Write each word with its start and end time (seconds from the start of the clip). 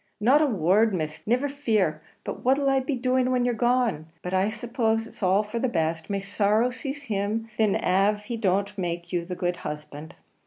"Not 0.19 0.41
a 0.41 0.47
word, 0.47 0.95
Miss; 0.95 1.27
niver 1.27 1.47
fear: 1.47 2.01
but 2.23 2.43
what'll 2.43 2.71
I 2.71 2.79
be 2.79 2.95
doing 2.95 3.29
when 3.29 3.45
you're 3.45 3.53
gone? 3.53 4.07
But 4.23 4.33
I 4.33 4.49
suppose 4.49 5.05
it's 5.05 5.21
all 5.21 5.43
for 5.43 5.59
the 5.59 5.67
best; 5.69 6.09
may 6.09 6.21
sorrow 6.21 6.71
seize 6.71 7.03
him 7.03 7.49
thin 7.55 7.75
av 7.75 8.21
he 8.21 8.35
don't 8.35 8.75
make 8.79 9.13
you 9.13 9.25
the 9.25 9.35
good 9.35 9.57
husband." 9.57 10.15